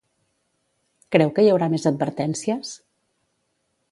[1.15, 2.75] Creu que hi haurà més advertències?